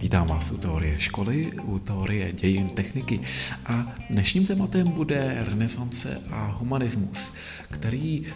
[0.00, 3.20] Vítám vás u teorie školy, u teorie dějin techniky
[3.66, 7.32] a dnešním tématem bude renesance a humanismus,
[7.70, 8.26] který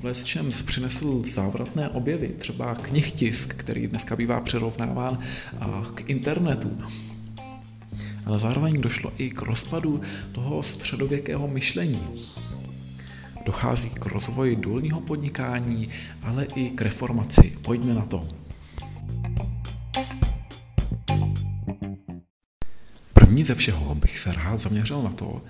[0.00, 5.18] v lesčem přinesl závratné objevy, třeba knihtisk, který dneska bývá přirovnáván
[5.94, 6.78] k internetu.
[8.26, 10.00] Ale zároveň došlo i k rozpadu
[10.32, 12.00] toho středověkého myšlení.
[13.44, 15.88] Dochází k rozvoji důlního podnikání,
[16.22, 17.58] ale i k reformaci.
[17.62, 18.28] Pojďme na to.
[23.12, 25.42] První ze všeho bych se rád zaměřil na to,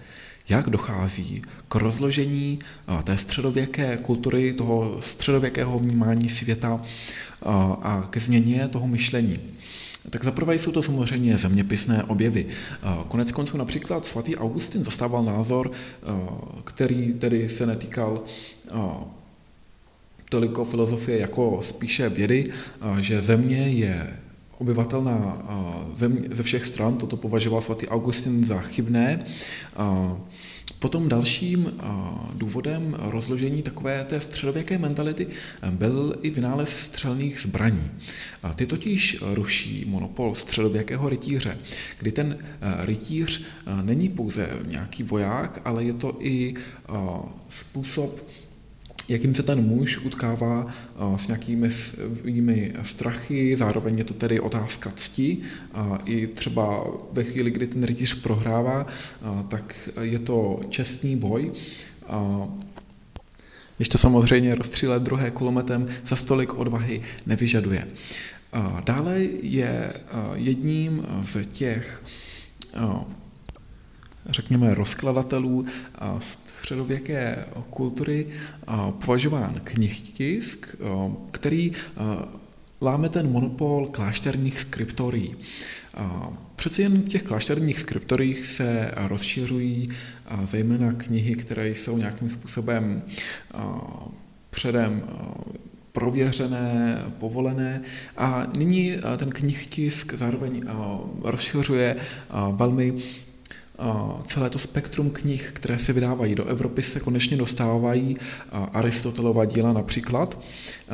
[0.48, 2.58] jak dochází k rozložení
[3.04, 6.80] té středověké kultury, toho středověkého vnímání světa
[7.82, 9.36] a ke změně toho myšlení.
[10.10, 12.46] Tak zaprvé jsou to samozřejmě zeměpisné objevy.
[13.08, 15.70] Konec konců například svatý Augustin zastával názor,
[16.64, 18.22] který tedy se netýkal
[20.30, 22.44] toliko filozofie jako spíše vědy,
[23.00, 24.16] že země je
[24.58, 25.46] obyvatelná
[25.96, 29.24] země ze všech stran, toto považoval svatý Augustin za chybné.
[30.84, 31.72] Potom dalším
[32.34, 35.26] důvodem rozložení takové té středověké mentality
[35.70, 37.90] byl i vynález střelných zbraní.
[38.54, 41.58] Ty totiž ruší monopol středověkého rytíře,
[41.98, 42.38] kdy ten
[42.78, 43.44] rytíř
[43.82, 46.54] není pouze nějaký voják, ale je to i
[47.48, 48.28] způsob
[49.08, 50.66] jakým se ten muž utkává
[51.16, 55.38] s nějakými svými strachy, zároveň je to tedy otázka cti.
[56.04, 58.86] I třeba ve chvíli, kdy ten rytíř prohrává,
[59.48, 61.52] tak je to čestný boj.
[63.76, 67.88] Když to samozřejmě rozstřílet druhé kulometem, za stolik odvahy nevyžaduje.
[68.84, 69.92] Dále je
[70.34, 72.02] jedním z těch
[74.26, 75.66] řekněme, rozkladatelů
[76.64, 78.26] středověké kultury
[79.04, 80.76] považován knihtisk,
[81.30, 81.72] který
[82.82, 85.36] láme ten monopol klášterních skriptorií.
[86.56, 89.88] Přeci jen v těch klášterních skriptoriích se rozšiřují
[90.44, 93.02] zejména knihy, které jsou nějakým způsobem
[94.50, 95.02] předem
[95.92, 97.82] prověřené, povolené
[98.16, 100.62] a nyní ten knihtisk zároveň
[101.22, 101.96] rozšiřuje
[102.52, 102.94] velmi
[104.26, 108.16] celé to spektrum knih, které se vydávají do Evropy, se konečně dostávají
[108.72, 110.44] Aristotelova díla například.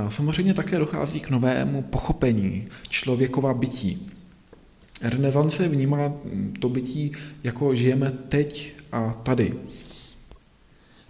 [0.09, 4.11] Samozřejmě také dochází k novému pochopení člověkova bytí.
[5.03, 6.13] Renesance vnímá
[6.61, 7.13] to bytí
[7.45, 9.55] jako žijeme teď a tady.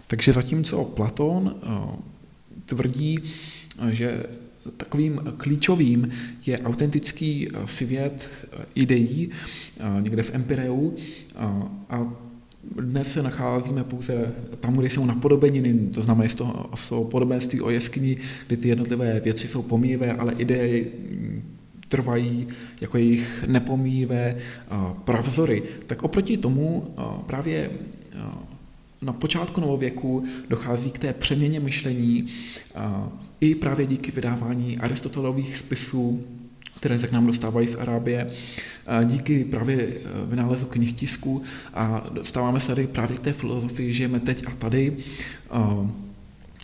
[0.07, 1.55] Takže zatímco Platón
[2.65, 3.19] tvrdí,
[3.89, 4.23] že
[4.77, 6.09] takovým klíčovým
[6.45, 9.29] je autentický eh, svět eh, ideí
[9.79, 10.91] eh, někde v Empireu
[11.89, 12.13] a
[12.75, 17.69] dnes se nacházíme pouze tam, kde jsou napodobeniny, to znamená, že to jsou podobenství o
[17.69, 18.17] jeskyni,
[18.47, 21.43] kdy ty jednotlivé věci jsou pomíjivé, ale ideje mm,
[21.89, 22.47] trvají
[22.81, 24.35] jako jejich nepomíjivé
[25.03, 25.63] pravzory.
[25.85, 26.95] Tak oproti tomu
[27.25, 27.69] právě
[29.01, 32.25] na počátku novověku dochází k té přeměně myšlení
[33.41, 36.23] i právě díky vydávání Aristotelových spisů,
[36.77, 38.29] které se k nám dostávají z Arábie,
[39.03, 39.91] díky právě e,
[40.25, 41.41] vynálezu knihtisku
[41.73, 44.97] a dostáváme se tady právě k té filozofii, žijeme teď a tady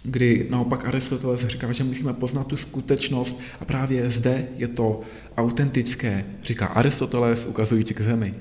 [0.07, 4.99] kdy naopak Aristoteles říká, že musíme poznat tu skutečnost a právě zde je to
[5.37, 8.33] autentické, říká Aristoteles ukazující k zemi.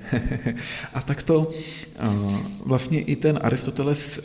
[0.94, 1.50] a takto
[2.66, 4.20] vlastně i ten Aristoteles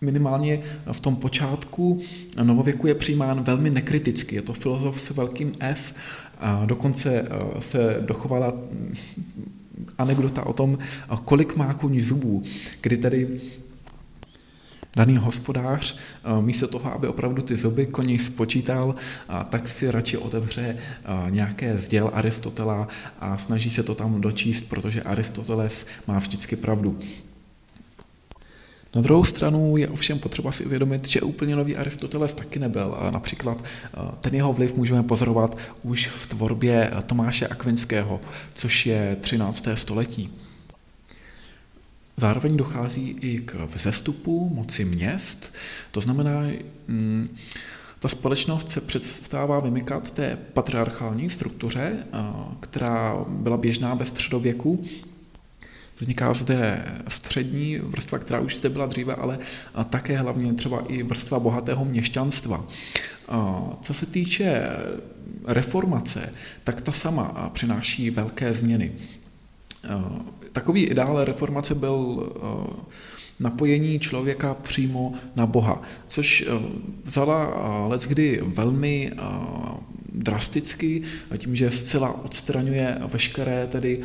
[0.00, 0.60] minimálně
[0.92, 2.00] v tom počátku
[2.42, 4.36] novověku je přijímán velmi nekriticky.
[4.36, 5.94] Je to filozof s velkým F
[6.38, 7.28] a dokonce
[7.60, 8.54] se dochovala
[9.98, 10.78] anekdota o tom,
[11.24, 12.42] kolik má kůň zubů,
[12.80, 13.40] kdy tedy
[14.96, 18.94] daný hospodář eh, místo toho, aby opravdu ty zuby koní spočítal,
[19.48, 22.88] tak si radši otevře eh, nějaké zděl Aristotela
[23.18, 26.98] a snaží se to tam dočíst, protože Aristoteles má vždycky pravdu.
[28.94, 32.96] Na druhou stranu je ovšem potřeba si uvědomit, že úplně nový Aristoteles taky nebyl.
[33.10, 38.20] Například eh, ten jeho vliv můžeme pozorovat už v tvorbě Tomáše Akvinského,
[38.54, 39.68] což je 13.
[39.74, 40.30] století.
[42.16, 45.54] Zároveň dochází i k vzestupu moci měst,
[45.90, 46.42] to znamená,
[46.88, 47.36] mm,
[47.98, 52.06] ta společnost se přestává vymykat té patriarchální struktuře,
[52.60, 54.84] která byla běžná ve středověku.
[55.98, 59.38] Vzniká zde střední vrstva, která už zde byla dříve, ale
[59.90, 62.66] také hlavně třeba i vrstva bohatého měšťanstva.
[63.82, 64.62] Co se týče
[65.46, 66.32] reformace,
[66.64, 68.92] tak ta sama přináší velké změny.
[70.52, 72.84] Takový ideál reformace byl eh,
[73.40, 76.44] napojení člověka přímo na Boha, což
[77.04, 77.54] vzala
[77.88, 79.12] leckdy velmi
[80.12, 81.02] drasticky,
[81.38, 84.00] tím, že zcela odstraňuje veškeré tedy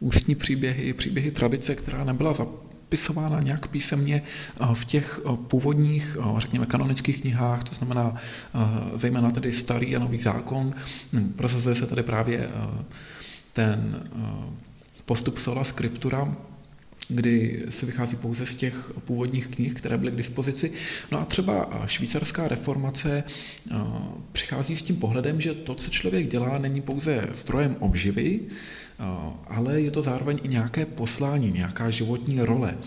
[0.00, 4.22] ústní příběhy, příběhy tradice, která nebyla zapisována nějak písemně
[4.74, 8.16] v těch původních, řekněme, kanonických knihách, to znamená
[8.94, 10.74] zejména tedy starý a nový zákon.
[11.36, 12.50] Prosazuje se tady právě
[13.60, 14.08] ten
[15.04, 16.36] postup sola scriptura,
[17.08, 20.72] kdy se vychází pouze z těch původních knih, které byly k dispozici.
[21.10, 23.24] No a třeba švýcarská reformace
[24.32, 28.40] přichází s tím pohledem, že to, co člověk dělá, není pouze zdrojem obživy,
[29.46, 32.78] ale je to zároveň i nějaké poslání, nějaká životní role.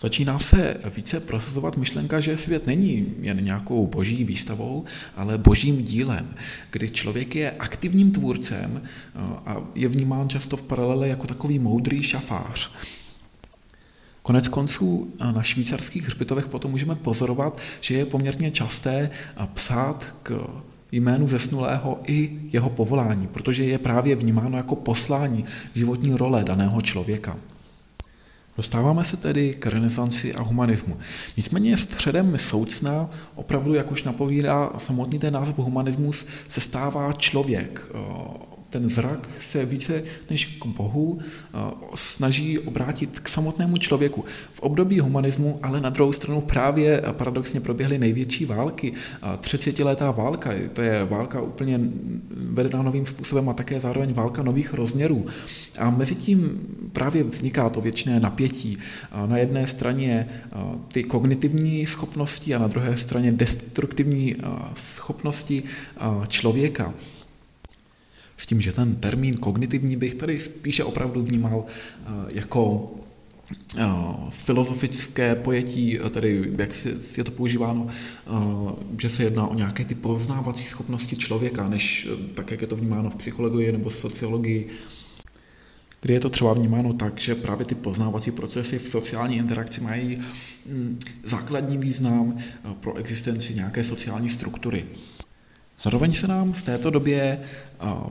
[0.00, 4.84] Začíná se více prosazovat myšlenka, že svět není jen nějakou boží výstavou,
[5.16, 6.34] ale božím dílem,
[6.70, 8.82] kdy člověk je aktivním tvůrcem
[9.46, 12.70] a je vnímán často v paralele jako takový moudrý šafář.
[14.22, 19.10] Konec konců na švýcarských hřbitovech potom můžeme pozorovat, že je poměrně časté
[19.54, 20.46] psát k
[20.92, 25.44] jménu zesnulého i jeho povolání, protože je právě vnímáno jako poslání
[25.74, 27.36] životní role daného člověka.
[28.58, 30.96] Dostáváme se tedy k renesanci a humanismu.
[31.36, 37.92] Nicméně středem soucna, opravdu, jak už napovídá samotný ten název humanismus, se stává člověk,
[38.70, 41.58] ten zrak se více než k Bohu eh,
[41.94, 44.24] snaží obrátit k samotnému člověku.
[44.52, 48.92] V období humanismu ale na druhou stranu právě paradoxně proběhly největší války.
[49.22, 51.80] 30-letá válka, to je válka úplně
[52.30, 55.26] vedená novým způsobem a také zároveň válka nových rozměrů.
[55.78, 56.60] A mezi tím
[56.92, 58.78] právě vzniká to věčné napětí.
[59.26, 60.28] Na jedné straně
[60.92, 64.36] ty kognitivní schopnosti a na druhé straně destruktivní
[64.74, 65.62] schopnosti
[66.28, 66.94] člověka.
[68.38, 72.92] S tím, že ten termín kognitivní bych tady spíše opravdu vnímal eh, jako
[73.76, 73.84] eh,
[74.30, 76.70] filozofické pojetí, eh, tedy jak
[77.18, 77.86] je to používáno,
[79.00, 83.10] že se jedná o nějaké ty poznávací schopnosti člověka, než tak, jak je to vnímáno
[83.10, 84.68] v psychologii nebo sociologii,
[86.00, 90.18] kdy je to třeba vnímáno tak, že právě ty poznávací procesy v sociální interakci mají
[90.66, 92.36] mm, základní význam
[92.80, 94.84] pro existenci nějaké sociální struktury.
[95.82, 97.38] Zároveň se nám v této době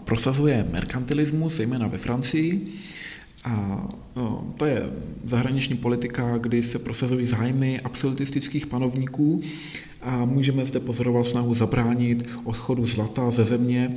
[0.05, 2.67] prosazuje merkantilismus, zejména ve Francii,
[3.43, 3.87] a
[4.57, 4.89] to je
[5.25, 9.41] zahraniční politika, kdy se prosazují zájmy absolutistických panovníků.
[10.01, 13.95] A můžeme zde pozorovat snahu zabránit odchodu zlata ze země,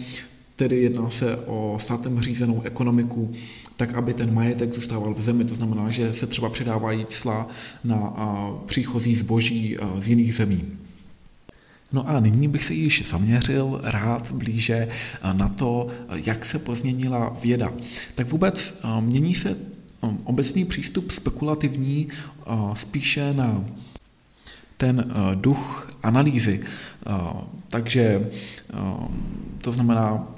[0.56, 3.32] tedy jedná se o státem řízenou ekonomiku,
[3.76, 7.48] tak aby ten majetek zůstával v zemi, to znamená, že se třeba předávají cla
[7.84, 8.14] na
[8.66, 10.62] příchozí zboží z jiných zemí.
[11.92, 14.88] No a nyní bych se již zaměřil rád blíže
[15.32, 17.72] na to, jak se pozměnila věda.
[18.14, 23.64] Tak vůbec eh, mění se eh, obecný přístup spekulativní eh, spíše na
[24.76, 26.60] ten duch analýzy.
[27.68, 28.30] Takže
[29.62, 30.28] to znamená,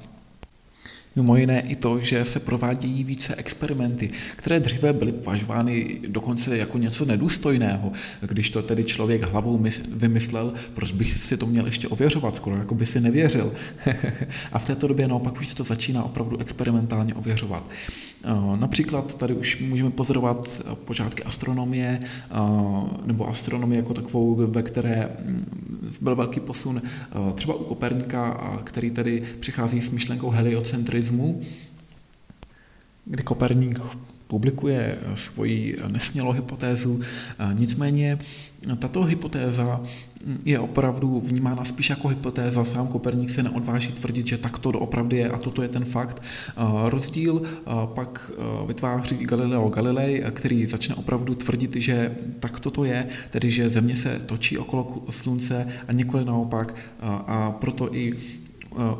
[1.16, 6.78] Mimo jiné i to, že se provádějí více experimenty, které dříve byly považovány dokonce jako
[6.78, 7.92] něco nedůstojného.
[8.20, 12.74] Když to tedy člověk hlavou vymyslel, proč bych si to měl ještě ověřovat, skoro jako
[12.74, 13.52] by si nevěřil.
[14.52, 17.70] a v této době naopak už se to začíná opravdu experimentálně ověřovat.
[18.60, 22.00] Například tady už můžeme pozorovat počátky astronomie,
[23.04, 26.82] nebo astronomie jako takovou, ve které mm, byl velký posun
[27.34, 30.30] třeba u Koperníka, který tedy přichází s myšlenkou
[31.02, 31.40] heliocentrismu,
[33.04, 33.80] kdy Koperník
[34.26, 37.00] publikuje svoji nesmělou hypotézu.
[37.52, 38.18] Nicméně
[38.78, 39.80] tato hypotéza
[40.44, 42.64] je opravdu vnímána spíš jako hypotéza.
[42.64, 46.22] Sám Koperník se neodváží tvrdit, že tak to doopravdy je a toto je ten fakt.
[46.84, 47.42] Rozdíl
[47.84, 48.30] pak
[48.66, 54.18] vytváří Galileo Galilei, který začne opravdu tvrdit, že tak toto je, tedy že Země se
[54.18, 56.74] točí okolo Slunce a nikoli naopak
[57.26, 58.12] a proto i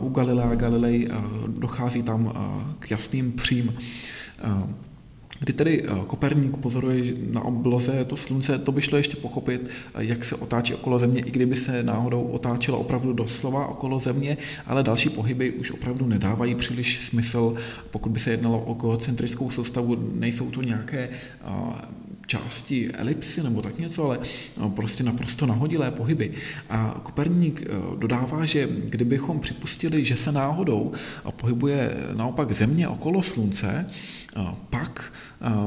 [0.00, 1.08] u Galilea Galilei
[1.46, 2.32] dochází tam
[2.78, 3.72] k jasným přím.
[5.42, 10.04] Kdy tedy eh, Koperník pozoruje na obloze to slunce, to by šlo ještě pochopit, eh,
[10.04, 14.36] jak se otáčí okolo země, i kdyby se náhodou otáčelo opravdu doslova okolo země,
[14.66, 17.54] ale další pohyby už opravdu nedávají příliš smysl,
[17.90, 21.50] pokud by se jednalo o geocentrickou soustavu, nejsou to nějaké eh,
[22.32, 24.18] části elipsy nebo tak něco, ale
[24.76, 26.32] prostě naprosto nahodilé pohyby.
[26.70, 27.64] A Koperník
[27.98, 30.92] dodává, že kdybychom připustili, že se náhodou
[31.36, 33.86] pohybuje naopak Země okolo Slunce,
[34.70, 35.12] pak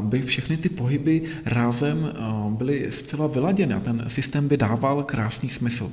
[0.01, 2.13] by všechny ty pohyby rázem
[2.49, 5.91] byly zcela vyladěny a ten systém by dával krásný smysl.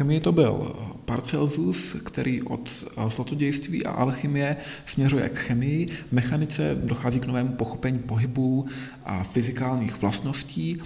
[0.00, 2.70] Chemii to byl Paracelsus, který od
[3.08, 5.86] zlatodějství a alchymie směřuje k chemii.
[6.12, 8.66] Mechanice dochází k novému pochopení pohybu
[9.04, 10.82] a fyzikálních vlastností.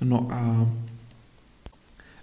[0.00, 0.68] No a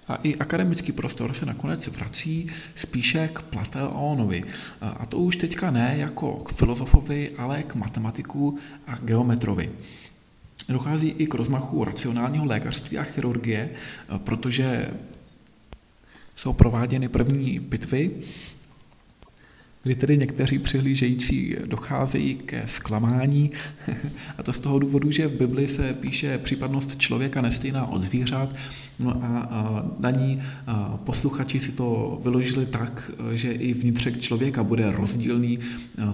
[0.08, 4.44] a i akademický prostor se nakonec vrací spíše k Platónovi.
[4.82, 9.72] A to už teďka ne jako k filozofovi, ale k matematiku a geometrovi.
[10.70, 13.70] Dochází i k rozmachu racionálního lékařství a chirurgie,
[14.18, 14.90] protože
[16.38, 18.12] jsou prováděny první pitvy,
[19.84, 23.52] kdy tedy někteří přihlížející docházejí ke zklamání,
[24.38, 28.56] a to z toho důvodu, že v Bibli se píše případnost člověka nestejná od zvířat,
[29.00, 30.44] no a na ní
[31.04, 35.60] posluchači si to vyložili tak, že i vnitřek člověka bude rozdílný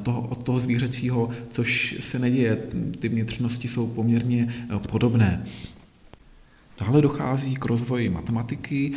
[0.04, 2.58] toho, od toho zvířecího, což se neděje,
[3.00, 4.54] ty vnitřnosti jsou poměrně
[4.92, 5.46] podobné.
[6.80, 8.92] Dále dochází k rozvoji matematiky,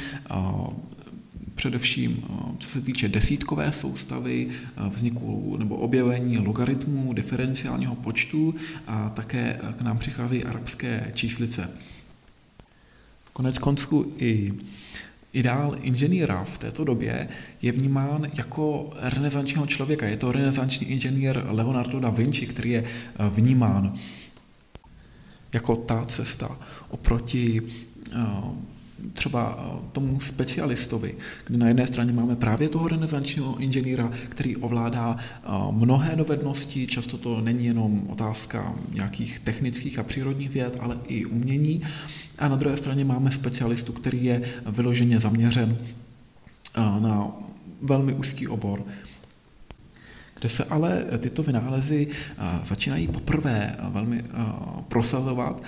[1.55, 2.25] především
[2.59, 4.49] co se týče desítkové soustavy,
[4.91, 8.55] vzniku nebo objevení logaritmů, diferenciálního počtu
[8.87, 11.71] a také k nám přicházejí arabské číslice.
[13.33, 14.53] Konec konců i
[15.33, 17.29] Ideál inženýra v této době
[17.63, 20.07] je vnímán jako renesančního člověka.
[20.07, 22.85] Je to renesanční inženýr Leonardo da Vinci, který je
[23.31, 23.95] vnímán
[25.57, 26.59] jako ta cesta
[26.89, 27.63] oproti
[29.13, 31.15] třeba eh, tomu specialistovi,
[31.47, 37.19] kdy na jedné straně máme právě toho renesančního inženýra, který ovládá eh, mnohé dovednosti, často
[37.19, 41.83] to není jenom otázka nějakých technických a přírodních věd, ale i umění.
[42.39, 47.33] A na druhé straně máme specialistu, který je vyloženě zaměřen eh, na
[47.83, 48.83] velmi úzký obor.
[50.47, 52.09] Kde se ale tyto vynálezy
[52.65, 54.25] začínají poprvé velmi
[54.89, 55.63] prosazovat,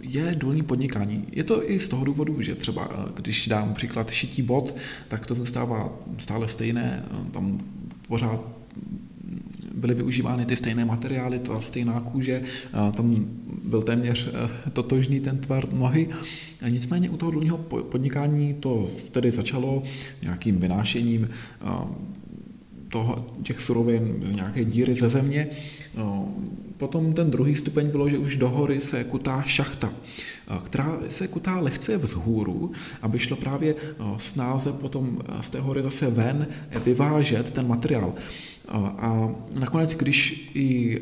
[0.00, 1.24] je důlní podnikání.
[1.32, 4.76] Je to i z toho důvodu, že třeba, když dám příklad šití bod,
[5.08, 7.60] tak to zůstává stále stejné, tam
[8.08, 8.40] pořád
[9.74, 12.42] byly využívány ty stejné materiály, ta stejná kůže,
[12.92, 13.26] tam
[13.64, 14.30] byl téměř
[14.72, 16.08] totožný ten tvar nohy.
[16.68, 19.82] Nicméně u toho důlního podnikání to tedy začalo
[20.22, 21.28] nějakým vynášením
[22.90, 25.48] toho, těch surovin, nějaké díry ze země.
[25.96, 26.28] No,
[26.76, 29.92] potom ten druhý stupeň bylo, že už do hory se kutá šachta,
[30.64, 32.70] která se kutá lehce vzhůru,
[33.02, 33.74] aby šlo právě
[34.16, 36.48] snáze potom z té hory zase ven
[36.84, 38.14] vyvážet ten materiál.
[38.98, 40.98] A nakonec, když i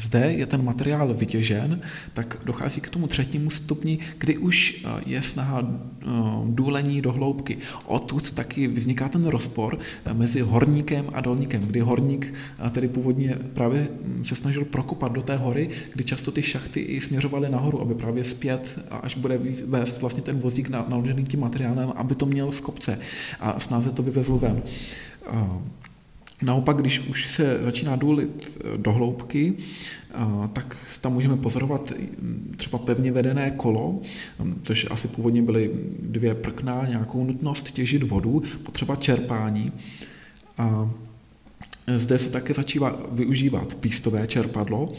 [0.00, 1.80] zde je ten materiál vytěžen,
[2.12, 6.06] tak dochází k tomu třetímu stupni, kdy už eh, je snaha eh,
[6.46, 7.58] důlení do hloubky.
[7.86, 12.34] Odtud taky vzniká ten rozpor eh, mezi horníkem a dolníkem, kdy horník
[12.70, 17.00] tedy původně právě hm, se snažil prokopat do té hory, kdy často ty šachty i
[17.00, 22.14] směřovaly nahoru, aby právě zpět, až bude vést vlastně ten vozík naložený tím materiálem, aby
[22.14, 22.98] to měl z kopce
[23.40, 24.62] a snáze to vyvezl ven.
[26.42, 30.14] Naopak, když už se začíná důlit eh, do hloubky, eh,
[30.52, 34.00] tak tam můžeme pozorovat hm, třeba pevně vedené kolo,
[34.38, 35.70] hm, což asi původně byly
[36.02, 39.72] dvě prkna, nějakou nutnost těžit vodu, potřeba čerpání.
[40.58, 40.90] A
[41.96, 44.92] zde se také začíná využívat pístové čerpadlo,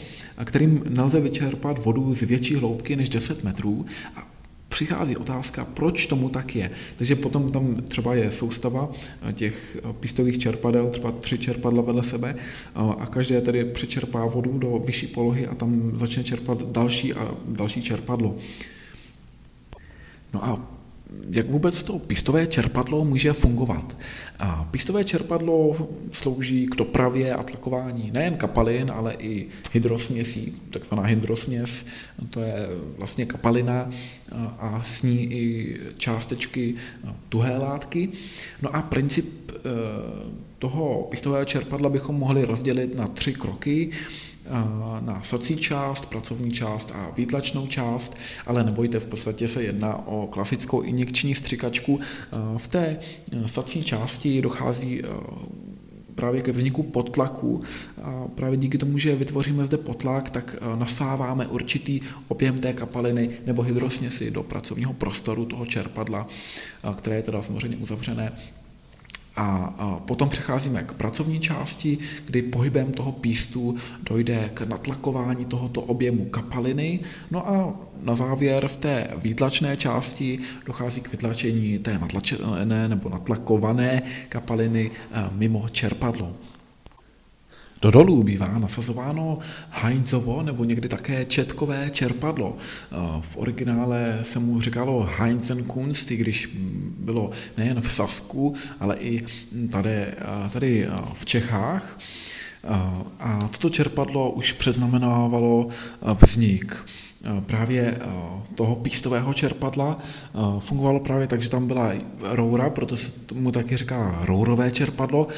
[0.44, 4.26] kterým nelze vyčerpat vodu z větší hloubky než 10 metrů a
[4.72, 6.70] přichází otázka, proč tomu tak je.
[6.96, 8.90] Takže potom tam třeba je soustava
[9.22, 14.26] eh, těch eh, pístových čerpadel, třeba tři čerpadla vedle sebe eh, a každé tedy přečerpá
[14.26, 18.36] vodu do vyšší polohy a tam začne čerpat další a další čerpadlo.
[20.34, 20.71] No a
[21.30, 23.96] jak vůbec to pistové čerpadlo může fungovat.
[24.38, 31.86] A pistové čerpadlo slouží k dopravě a tlakování nejen kapalin, ale i hydrosměsí, takzvaná hydrosměs,
[32.30, 32.54] to je
[32.98, 33.90] vlastně kapalina
[34.58, 36.74] a s ní i částečky
[37.28, 38.08] tuhé látky.
[38.62, 39.58] No a princip e,
[40.58, 43.90] toho pistového čerpadla bychom mohli rozdělit na tři kroky
[45.00, 50.26] na socí část, pracovní část a výtlačnou část, ale nebojte, v podstatě se jedná o
[50.26, 52.00] klasickou injekční střikačku.
[52.56, 52.98] V té
[53.32, 55.08] e, socí části dochází e,
[56.14, 57.60] právě ke vzniku potlaku.
[58.34, 63.62] Právě díky tomu, že vytvoříme zde potlak, tak e, nasáváme určitý objem té kapaliny nebo
[63.62, 66.26] hydrosměsi do pracovního prostoru toho čerpadla,
[66.96, 68.32] které je teda samozřejmě uzavřené
[69.36, 69.74] a
[70.06, 77.00] potom přecházíme k pracovní části, kdy pohybem toho pístu dojde k natlakování tohoto objemu kapaliny.
[77.30, 84.02] No a na závěr v té výtlačné části dochází k vytlačení té natlačené nebo natlakované
[84.28, 86.32] kapaliny eh, mimo čerpadlo.
[87.82, 89.38] Do dolů bývá nasazováno
[89.70, 92.56] Heinzovo nebo někdy také četkové čerpadlo.
[93.20, 96.50] V originále se mu říkalo Heinzenkunst, i když
[96.98, 99.22] bylo nejen v Sasku, ale i
[99.70, 100.06] tady,
[100.52, 101.98] tady v Čechách.
[103.20, 105.68] A toto čerpadlo už předznamenávalo
[106.26, 106.76] vznik
[107.46, 107.98] právě
[108.54, 109.96] toho pístového čerpadla
[110.58, 115.28] fungovalo právě tak, že tam byla roura, proto se tomu taky říká rourové čerpadlo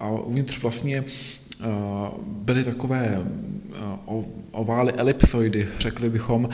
[0.00, 1.04] a uvnitř vlastně
[2.26, 3.26] byly takové
[4.50, 6.48] ovály elipsoidy, řekli bychom,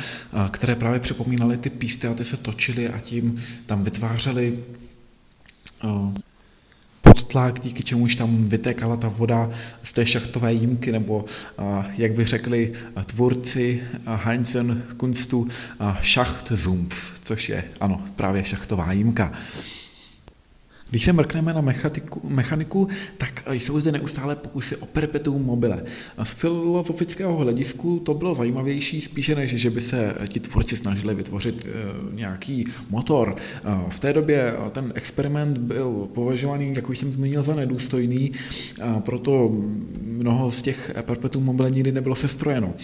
[0.51, 4.59] které právě připomínaly ty písty a ty se točily a tím tam vytvářely
[7.03, 9.51] podtlak, díky čemuž tam vytékala ta voda
[9.83, 11.25] z té šachtové jímky, nebo
[11.97, 12.73] jak by řekli
[13.07, 15.49] tvůrci Heinzen Kunstu,
[16.03, 19.33] Schachtzumpf, což je, ano, právě šachtová jímka.
[20.90, 22.88] Když se mrkneme na mechaniku, mechaniku,
[23.19, 25.83] tak jsou zde neustále pokusy o perpetuum mobile.
[26.23, 31.66] Z filozofického hledisku to bylo zajímavější spíše než, že by se ti tvůrci snažili vytvořit
[31.66, 33.37] eh, nějaký motor.
[33.88, 38.33] V té době ten experiment byl považovaný, jak už jsem zmínil, za nedůstojný,
[39.00, 39.57] proto
[40.02, 42.75] mnoho z těch perpetuum mobile nikdy nebylo sestrojeno.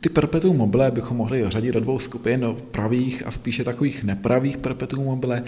[0.00, 5.04] Ty perpetuum mobile bychom mohli řadit do dvou skupin, pravých a spíše takových nepravých perpetuum
[5.04, 5.42] mobile.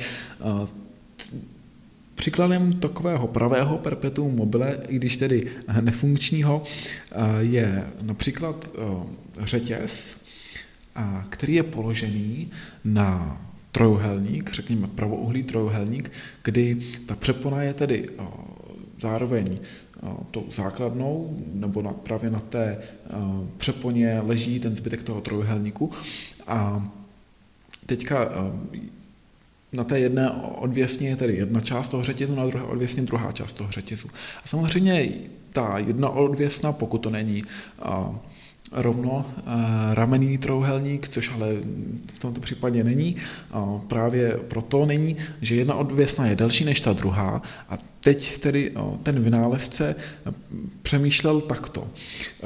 [2.18, 5.46] Příkladem takového pravého perpetuum mobile, i když tedy
[5.80, 6.62] nefunkčního,
[7.38, 8.70] je například
[9.40, 10.16] řetěz,
[11.28, 12.50] který je položený
[12.84, 16.12] na trojuhelník, řekněme pravouhlý trojuhelník,
[16.44, 18.08] kdy ta přepona je tedy
[19.00, 19.58] zároveň
[20.30, 22.78] tou základnou, nebo na, právě na té
[23.56, 25.90] přeponě leží ten zbytek toho trojuhelníku.
[26.46, 26.90] A
[27.86, 28.28] teďka
[29.72, 33.52] na té jedné odvěsně je tedy jedna část toho řetězu, na druhé odvěsně druhá část
[33.52, 34.08] toho řetězu.
[34.44, 35.08] A samozřejmě
[35.52, 37.42] ta jedna odvěsna, pokud to není
[38.72, 39.26] rovno
[39.90, 41.48] ramenný trouhelník, což ale
[42.14, 43.16] v tomto případě není.
[43.86, 48.72] Právě proto není, že jedna odvěsna je delší než ta druhá a teď tedy
[49.02, 49.94] ten vynálezce
[50.82, 51.88] přemýšlel takto.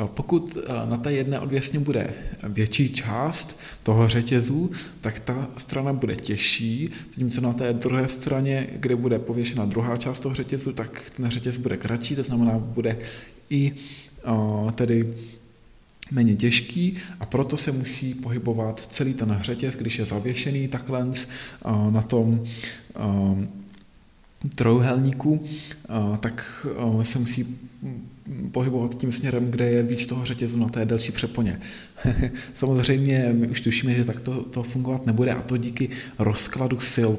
[0.06, 2.10] Pokud na té jedné odvěsně bude
[2.48, 8.96] větší část toho řetězu, tak ta strana bude těžší, zatímco na té druhé straně, kde
[8.96, 12.98] bude pověšena druhá část toho řetězu, tak ten řetěz bude kratší, to znamená, bude
[13.50, 13.72] i
[14.74, 15.14] tedy
[16.10, 21.06] méně těžký a proto se musí pohybovat celý ten řetěz, když je zavěšený takhle
[21.90, 22.44] na tom
[24.54, 25.44] trojuhelníku,
[26.20, 26.66] tak
[27.02, 27.58] se musí
[28.52, 31.60] pohybovat tím směrem, kde je víc toho řetězu na té delší přeponě.
[32.54, 35.88] Samozřejmě my už tušíme, že tak to, to fungovat nebude a to díky
[36.18, 37.12] rozkladu sil.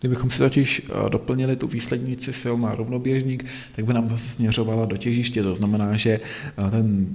[0.00, 3.44] Kdybychom si totiž doplnili tu výslednici sil na rovnoběžník,
[3.76, 5.42] tak by nám zase směřovala do těžiště.
[5.42, 6.20] To znamená, že
[6.70, 7.06] ten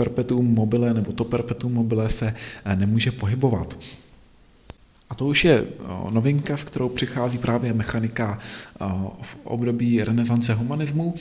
[0.00, 2.34] perpetuum mobile nebo to perpetuum mobile se
[2.64, 3.78] eh, nemůže pohybovat.
[5.10, 8.84] A to už je eh, novinka, s kterou přichází právě mechanika eh,
[9.22, 11.14] v období renesance humanismu.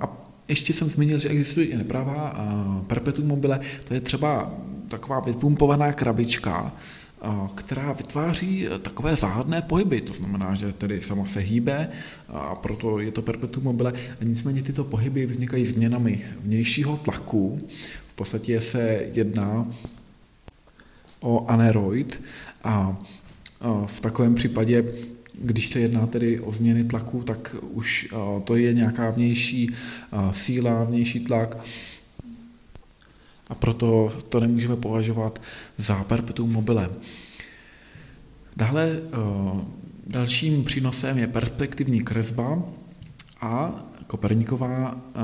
[0.00, 0.04] A
[0.48, 2.34] ještě jsem zmínil, že existuje i nepravá
[2.86, 4.50] perpetuum mobile, to je třeba
[4.88, 6.72] taková vypumpovaná krabička,
[7.54, 11.88] která vytváří e, takové záhadné pohyby, to znamená, že tedy sama se hýbe
[12.28, 13.92] a proto je to perpetuum mobile.
[14.22, 17.68] Nicméně tyto pohyby vznikají změnami vnějšího tlaku.
[18.08, 19.66] V podstatě se jedná
[21.20, 22.28] o aneroid
[22.64, 23.02] a
[23.86, 24.84] v takovém případě
[25.42, 28.08] když se jedná tedy o změny tlaku, tak už
[28.44, 29.70] to je nějaká vnější
[30.30, 31.56] síla, vnější tlak,
[33.50, 35.38] a proto to nemůžeme považovat
[35.76, 36.90] za perpetuum mobile.
[38.56, 39.64] Dále eh,
[40.06, 42.62] dalším přínosem je perspektivní kresba
[43.40, 45.20] a Koperníková eh,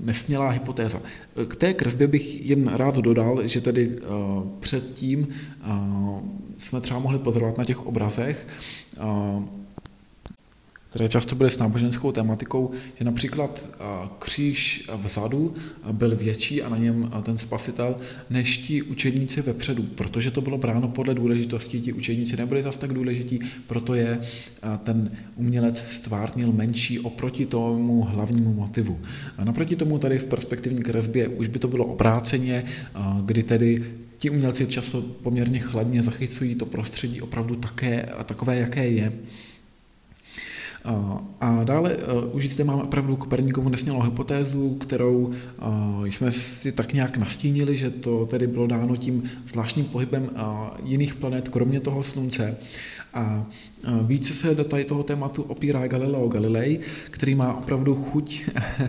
[0.00, 1.00] nesmělá hypotéza.
[1.48, 4.06] K té kresbě bych jen rád dodal, že tedy eh,
[4.60, 5.28] předtím
[6.58, 8.46] jsme třeba mohli pozorovat na těch obrazech
[10.92, 13.68] které často byly s náboženskou tematikou, že například
[14.18, 15.54] kříž vzadu
[15.92, 17.96] byl větší a na něm ten spasitel
[18.30, 22.92] než ti učedníci vepředu, protože to bylo bráno podle důležitosti, ti učedníci nebyli zase tak
[22.92, 24.20] důležití, proto je
[24.82, 29.00] ten umělec stvárnil menší oproti tomu hlavnímu motivu.
[29.38, 32.64] A naproti tomu tady v perspektivní kresbě už by to bylo obráceně,
[33.24, 33.84] kdy tedy
[34.18, 39.12] ti umělci často poměrně chladně zachycují to prostředí opravdu také, takové, jaké je.
[41.40, 41.96] A dále
[42.32, 45.30] už zde máme opravdu Koperníkovu nesmělou hypotézu, kterou
[46.04, 50.30] jsme si tak nějak nastínili, že to tedy bylo dáno tím zvláštním pohybem
[50.84, 52.56] jiných planet, kromě toho Slunce.
[53.14, 53.46] A
[54.02, 56.78] více se do tady toho tématu opírá Galileo Galilei,
[57.10, 58.44] který má opravdu chuť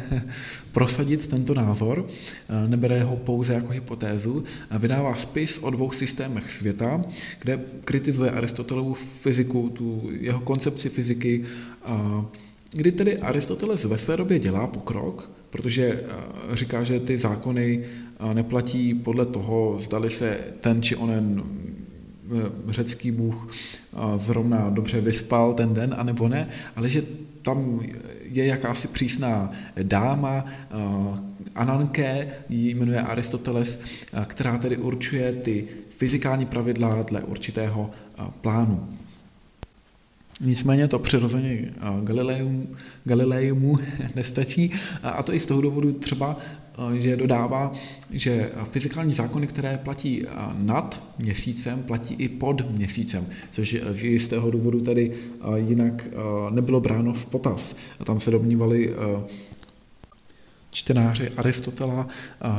[0.72, 2.08] prosadit tento názor,
[2.68, 4.44] nebere ho pouze jako hypotézu,
[4.80, 7.02] vydává spis o dvou systémech světa,
[7.40, 11.44] kde kritizuje Aristotelovu fyziku, tu jeho koncepci fyziky,
[12.74, 16.04] kdy tedy Aristoteles ve své době dělá pokrok, protože
[16.54, 17.84] říká, že ty zákony
[18.34, 21.44] neplatí podle toho, zdali se ten či onen
[22.68, 23.54] řecký bůh
[24.16, 27.04] zrovna dobře vyspal ten den, anebo ne, ale že
[27.42, 27.80] tam
[28.24, 29.52] je jakási přísná
[29.84, 30.46] dáma,
[31.56, 33.80] Ananke, ji jmenuje Aristoteles,
[34.26, 37.92] která tedy určuje ty fyzikální pravidla dle určitého
[38.42, 38.98] plánu.
[40.44, 42.68] Nicméně to přirozeně Galileium,
[43.04, 43.78] Galileiumu
[44.16, 44.72] nestačí
[45.04, 46.38] a to i z toho důvodu třeba,
[46.98, 47.72] že dodává,
[48.12, 50.26] že fyzikální zákony, které platí
[50.58, 55.12] nad měsícem, platí i pod měsícem, což z jistého důvodu tedy
[55.56, 56.08] jinak
[56.50, 57.76] nebylo bráno v potaz.
[58.04, 58.94] Tam se domnívali
[60.74, 62.08] čtenáři Aristotela,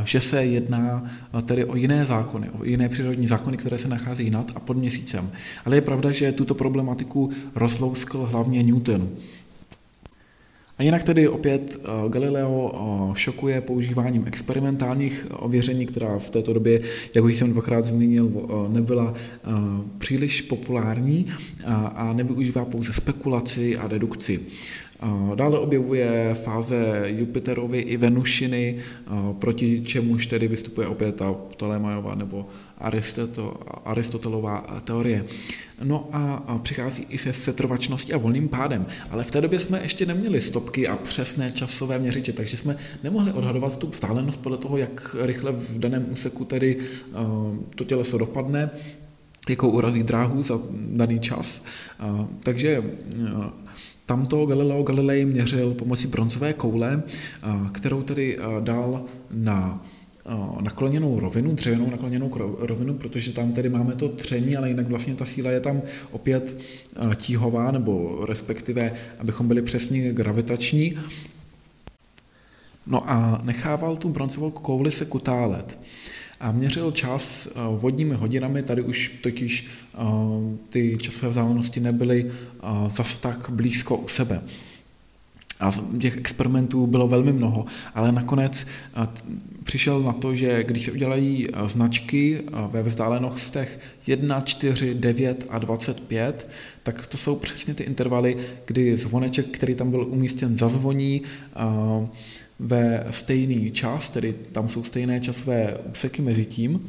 [0.05, 1.05] že se jedná
[1.42, 5.31] tedy o jiné zákony, o jiné přírodní zákony, které se nachází nad a pod měsícem.
[5.64, 9.11] Ale je pravda, že tuto problematiku rozlouskl hlavně Newton.
[10.79, 12.72] A jinak tedy opět Galileo
[13.16, 16.81] šokuje používáním experimentálních ověření, která v této době,
[17.14, 19.14] jak už jsem dvakrát zmínil, nebyla
[19.98, 21.27] příliš populární
[21.94, 24.40] a nevyužívá pouze spekulaci a dedukci.
[25.34, 28.76] Dále objevuje fáze Jupiterovy i Venušiny,
[29.38, 32.46] proti čemuž tedy vystupuje opět ta Ptolemajová nebo
[33.84, 35.24] Aristotelová teorie.
[35.82, 38.86] No a přichází i se setrvačností a volným pádem.
[39.10, 43.32] Ale v té době jsme ještě neměli stopky a přesné časové měřiče, takže jsme nemohli
[43.32, 46.78] odhadovat tu vzdálenost podle toho, jak rychle v daném úseku tedy
[47.74, 48.70] to těleso dopadne,
[49.48, 51.62] jakou urazí dráhu za daný čas.
[52.40, 52.84] Takže
[54.06, 57.02] Tamto Galileo Galilei měřil pomocí bronzové koule,
[57.72, 59.84] kterou tedy dal na
[60.60, 65.24] nakloněnou rovinu, dřevěnou nakloněnou rovinu, protože tam tedy máme to tření, ale jinak vlastně ta
[65.24, 66.60] síla je tam opět
[67.16, 70.94] tíhová, nebo respektive, abychom byli přesně gravitační.
[72.86, 75.78] No a nechával tu bronzovou kouli se kutálet
[76.44, 79.98] a měřil čas eh, vodními hodinami, tady už totiž eh,
[80.70, 84.42] ty časové vzdálenosti nebyly eh, zas tak blízko u sebe.
[85.61, 88.66] A těch experimentů bylo velmi mnoho, ale nakonec
[89.64, 96.50] přišel na to, že když se udělají značky ve vzdálenostech 1, 4, 9 a 25,
[96.83, 101.22] tak to jsou přesně ty intervaly, kdy zvoneček, který tam byl umístěn, zazvoní,
[102.58, 106.80] ve stejný čas, tedy tam jsou stejné časové úseky mezi tím,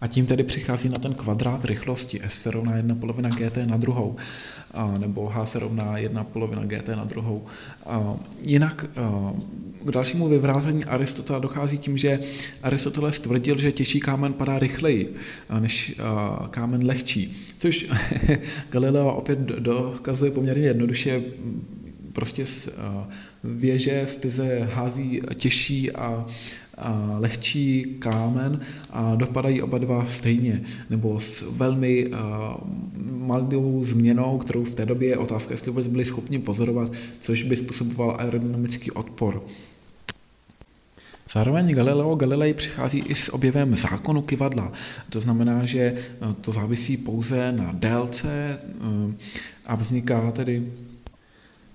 [0.00, 2.20] a tím tedy přichází na ten kvadrát rychlosti.
[2.28, 4.16] S se rovná 1 polovina gt na druhou,
[4.74, 7.46] a, nebo H se rovná 1 polovina gt na druhou.
[7.86, 8.16] A,
[8.46, 9.32] jinak a,
[9.84, 12.20] k dalšímu vyvrázení Aristotela dochází tím, že
[12.62, 15.14] Aristoteles tvrdil, že těžší kámen padá rychleji
[15.58, 17.86] než a, kámen lehčí, což
[18.70, 21.22] Galileo opět dokazuje poměrně jednoduše
[22.12, 22.68] prostě z
[23.44, 26.26] věže v Pize hází těžší a,
[26.78, 32.16] a lehčí kámen a dopadají oba dva stejně, nebo s velmi uh,
[33.10, 37.56] malou změnou, kterou v té době je otázka, jestli vůbec byli schopni pozorovat, což by
[37.56, 39.42] způsoboval aerodynamický odpor.
[41.32, 44.72] Zároveň Galileo Galilei přichází i s objevem zákonu kivadla.
[45.10, 45.96] To znamená, že
[46.40, 48.58] to závisí pouze na délce
[49.66, 50.72] a vzniká tedy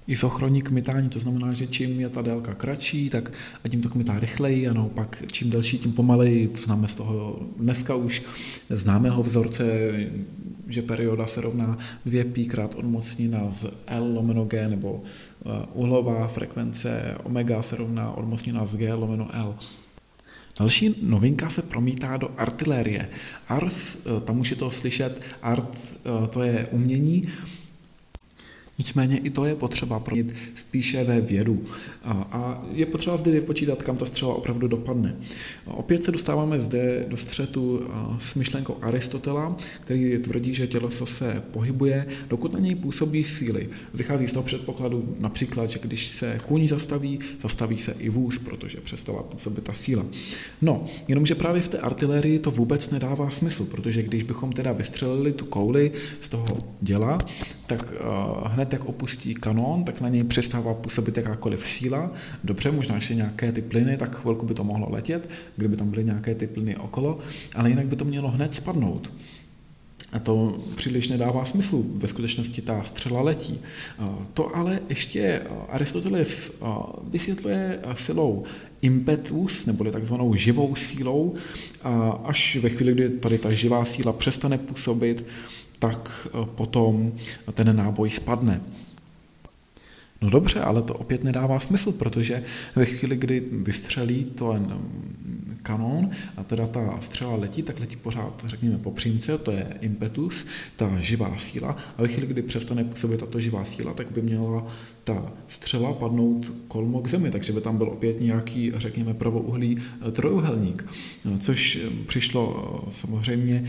[0.07, 3.31] isochronní kmitání, to znamená, že čím je ta délka kratší, tak
[3.63, 6.47] a tím to kmitá rychleji a naopak čím delší, tím pomaleji.
[6.47, 8.23] To známe z toho dneska už
[8.69, 9.63] známého vzorce,
[10.67, 17.17] že perioda se rovná 2π krát odmocnina z L lomeno G, nebo eh, uhlová frekvence
[17.23, 19.55] omega se rovná odmocnina z G lomeno L.
[20.59, 23.09] Další novinka se promítá do artilérie.
[23.47, 27.23] Ars, eh, tam už je to slyšet, art eh, to je umění,
[28.77, 31.61] Nicméně i to je potřeba promít spíše ve vědu.
[32.03, 35.15] A je potřeba zde vypočítat, kam ta střela opravdu dopadne.
[35.65, 37.81] Opět se dostáváme zde do střetu
[38.19, 43.69] s myšlenkou Aristotela, který tvrdí, že těleso se pohybuje, dokud na něj působí síly.
[43.93, 48.77] Vychází z toho předpokladu například, že když se kůň zastaví, zastaví se i vůz, protože
[48.81, 50.05] přestala působit ta síla.
[50.61, 55.33] No, jenomže právě v té artilérii to vůbec nedává smysl, protože když bychom teda vystřelili
[55.33, 57.17] tu kouli z toho děla,
[57.67, 57.93] tak
[58.43, 62.11] hned jak opustí kanon, tak na něj přestává působit jakákoliv síla.
[62.43, 66.03] Dobře, možná ještě nějaké ty plyny, tak chvilku by to mohlo letět, kdyby tam byly
[66.03, 67.17] nějaké ty plyny okolo,
[67.55, 69.11] ale jinak by to mělo hned spadnout.
[70.11, 71.83] A to příliš nedává smysl.
[71.95, 73.59] Ve skutečnosti ta střela letí.
[74.33, 76.51] To ale ještě Aristoteles
[77.03, 78.43] vysvětluje silou
[78.81, 81.33] impetus, neboli takzvanou živou sílou,
[82.23, 85.25] až ve chvíli, kdy tady ta živá síla přestane působit,
[85.83, 85.99] tak
[86.55, 87.11] potom
[87.51, 88.63] ten náboj spadne.
[90.23, 92.43] No dobře, ale to opět nedává smysl, protože
[92.75, 94.55] ve chvíli, kdy vystřelí to
[95.63, 100.45] kanon a teda ta střela letí, tak letí pořád, řekněme, po přímce, to je impetus,
[100.75, 101.77] ta živá síla.
[101.97, 104.67] A ve chvíli, kdy přestane působit tato živá síla, tak by měla
[105.03, 110.11] ta střela padnout kolmo k zemi, takže by tam byl opět nějaký, řekněme, pravouhlý eh,
[110.11, 110.85] trojuhelník,
[111.25, 113.63] no, což eh, přišlo eh, samozřejmě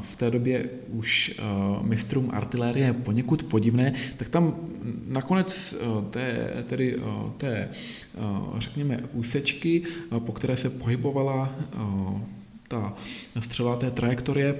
[0.00, 1.40] v té době už
[1.82, 4.56] mistrům artilérie poněkud podivné, tak tam
[5.06, 5.76] nakonec
[6.10, 6.98] té, tedy
[7.36, 7.68] té,
[8.58, 9.82] řekněme, úsečky,
[10.18, 11.54] po které se pohybovala
[12.68, 12.94] ta
[13.40, 14.54] střela té trajektorie,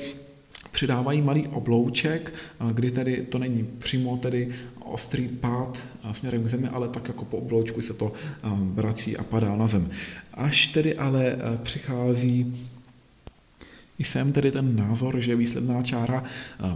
[0.73, 2.35] přidávají malý oblouček,
[2.73, 4.49] kdy tedy to není přímo tedy
[4.85, 8.13] ostrý pád směrem k zemi, ale tak jako po obloučku se to
[8.61, 9.91] vrací a padá na zem.
[10.35, 12.69] Až tedy ale přichází
[13.99, 16.25] jsem tedy ten názor, že výsledná čára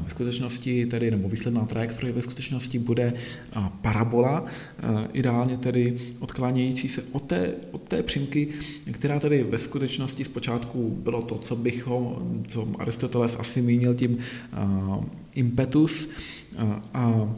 [0.03, 3.13] ve skutečnosti tedy, nebo výsledná trajektorie ve skutečnosti bude
[3.83, 4.45] parabola,
[5.13, 8.49] ideálně tedy odklánějící se od té, od té přímky,
[8.93, 14.19] která tedy ve skutečnosti zpočátku bylo to, co bychom, co Aristoteles asi mínil tím
[15.35, 16.09] impetus
[16.95, 17.35] a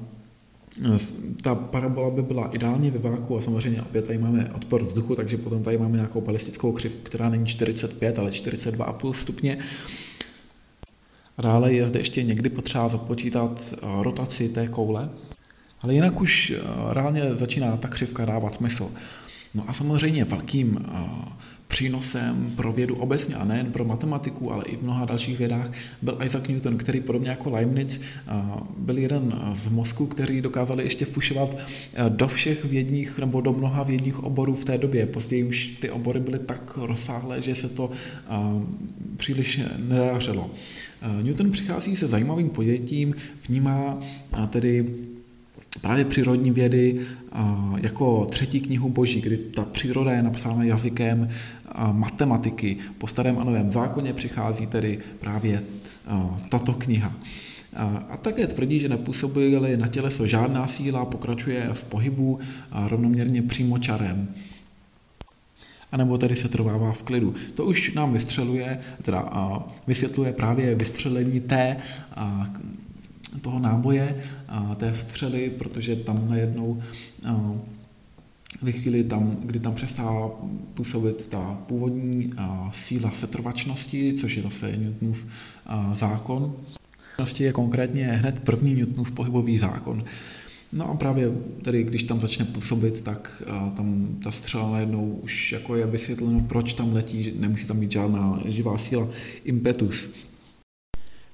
[1.42, 5.36] ta parabola by byla ideálně ve váku a samozřejmě opět tady máme odpor vzduchu, takže
[5.36, 9.58] potom tady máme nějakou balistickou křivku, která není 45, ale 42,5 stupně.
[11.38, 15.10] A dále je zde ještě někdy potřeba započítat eh, rotaci té koule,
[15.80, 16.60] ale jinak už eh,
[16.94, 18.90] reálně začíná ta křivka dávat smysl.
[19.54, 20.98] No a samozřejmě velkým eh,
[21.74, 26.18] přínosem pro vědu obecně a nejen pro matematiku, ale i v mnoha dalších vědách byl
[26.24, 28.00] Isaac Newton, který podobně jako Leibniz
[28.78, 31.58] byl jeden z mozků, který dokázali ještě fušovat
[32.08, 35.06] do všech vědních nebo do mnoha vědních oborů v té době.
[35.06, 37.90] Později už ty obory byly tak rozsáhlé, že se to
[39.16, 40.50] příliš nedařilo.
[41.22, 43.14] Newton přichází se zajímavým pojetím,
[43.48, 43.98] vnímá
[44.50, 44.86] tedy
[45.80, 47.00] právě přírodní vědy
[47.76, 51.28] jako třetí knihu boží, kdy ta příroda je napsána jazykem
[51.92, 52.76] matematiky.
[52.98, 55.62] Po starém a novém zákoně přichází tedy právě
[56.48, 57.12] tato kniha.
[58.10, 62.38] A také tvrdí, že nepůsobí na těleso žádná síla, pokračuje v pohybu
[62.88, 64.28] rovnoměrně přímočarem
[65.92, 67.34] a nebo tedy se trvává v klidu.
[67.54, 69.28] To už nám vystřeluje, teda
[69.86, 71.76] vysvětluje právě vystřelení té
[73.40, 74.16] toho náboje,
[74.76, 76.78] té střely, protože tam najednou
[78.62, 80.30] ve chvíli, tam, kdy tam přestává
[80.74, 82.32] působit ta původní
[82.72, 85.26] síla setrvačnosti, což je zase Newtonův
[85.92, 86.56] zákon,
[87.38, 90.04] je konkrétně hned první Newtonův pohybový zákon.
[90.72, 93.42] No a právě tedy, když tam začne působit, tak
[93.76, 97.92] tam ta střela najednou už jako je vysvětleno, proč tam letí, že nemusí tam být
[97.92, 99.08] žádná živá síla,
[99.44, 100.10] impetus.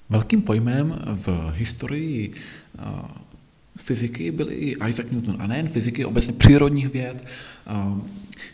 [0.08, 2.30] Velkým pojmem v historii
[3.76, 7.24] fyziky byl i Isaac Newton, a nejen fyziky, obecně přírodních věd,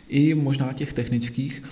[0.07, 1.63] i možná těch technických.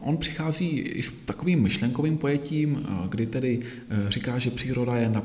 [0.00, 5.22] On přichází i s takovým myšlenkovým pojetím, kdy tedy e, říká, že příroda je na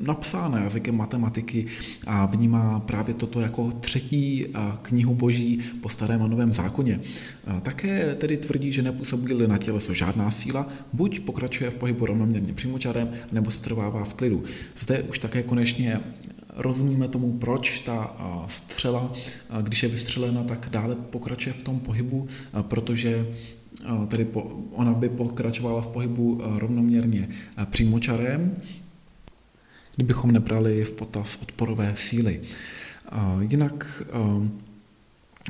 [0.00, 1.66] napsána jazykem matematiky
[2.06, 4.46] a vnímá právě toto jako třetí
[4.82, 7.00] knihu boží po starém a novém zákoně.
[7.62, 13.10] Také tedy tvrdí, že nepůsobí na těleso žádná síla, buď pokračuje v pohybu rovnoměrně přímočarem,
[13.32, 14.44] nebo se trvává v klidu.
[14.78, 16.00] Zde už také konečně
[16.56, 18.16] rozumíme tomu, proč ta
[18.48, 19.12] střela,
[19.62, 22.28] když je vystřelena, tak dále pokračuje v tom pohybu,
[22.62, 23.26] protože
[24.08, 24.26] tedy
[24.72, 27.28] ona by pokračovala v pohybu rovnoměrně
[27.70, 28.56] přímočarem,
[29.96, 32.40] kdybychom nebrali v potaz odporové síly.
[33.40, 34.02] Jinak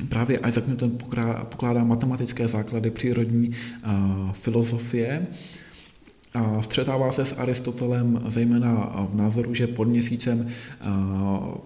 [0.08, 0.98] právě Isaac Newton
[1.44, 3.50] pokládá matematické základy přírodní
[4.32, 5.26] filozofie,
[6.60, 10.48] střetává se s Aristotelem zejména v názoru, že pod měsícem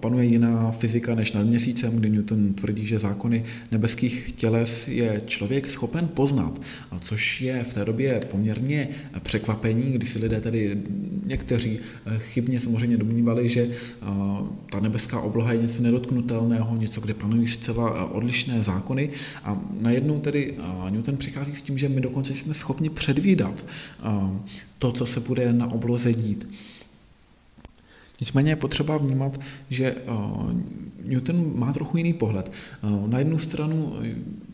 [0.00, 5.70] panuje jiná fyzika než nad měsícem, kdy Newton tvrdí, že zákony nebeských těles je člověk
[5.70, 6.60] schopen poznat,
[7.00, 8.88] což je v té době poměrně
[9.22, 10.78] překvapení, kdy si lidé tedy
[11.26, 11.78] někteří
[12.18, 13.68] chybně samozřejmě domnívali, že
[14.70, 19.10] ta nebeská obloha je něco nedotknutelného, něco, kde panují zcela odlišné zákony.
[19.44, 20.54] A najednou tedy
[20.90, 23.64] Newton přichází s tím, že my dokonce jsme schopni předvídat
[24.78, 26.48] to, co se bude na obloze dít.
[28.20, 29.40] Nicméně je potřeba vnímat,
[29.70, 29.96] že
[31.04, 32.52] Newton má trochu jiný pohled.
[33.06, 33.96] Na jednu stranu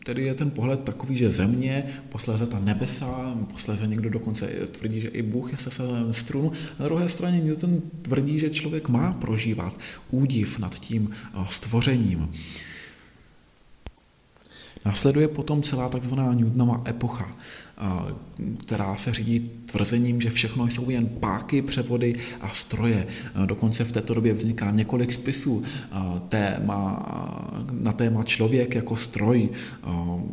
[0.03, 5.07] tedy je ten pohled takový, že země, posléze ta nebesa, posléze někdo dokonce tvrdí, že
[5.07, 5.69] i Bůh je se
[6.11, 6.51] strunu.
[6.79, 9.77] Na druhé straně Newton tvrdí, že člověk má prožívat
[10.11, 11.09] údiv nad tím
[11.49, 12.31] stvořením.
[14.85, 17.35] Následuje potom celá takzvaná Newtonova epocha,
[18.57, 23.07] která se řídí tvrzením, že všechno jsou jen páky, převody a stroje.
[23.45, 25.63] Dokonce v této době vzniká několik spisů
[26.29, 27.05] téma,
[27.71, 29.49] na téma člověk jako stroj.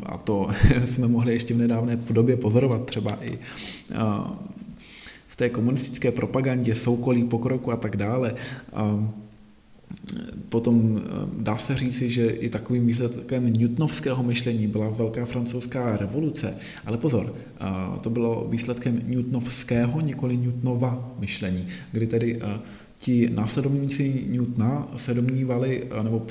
[0.07, 0.49] A to
[0.85, 3.39] jsme mohli ještě v nedávné době pozorovat třeba i
[5.27, 8.35] v té komunistické propagandě soukolí pokroku a tak dále.
[10.49, 11.11] Potom eh,
[11.43, 16.55] dá se říci, že i takovým výsledkem newtonovského myšlení byla Velká francouzská revoluce.
[16.87, 17.65] Ale pozor, eh,
[18.01, 22.61] to bylo výsledkem newtonovského, nikoli Newtonova myšlení, kdy tedy eh,
[22.97, 26.27] ti následovníci Newtona se domnívali, nebo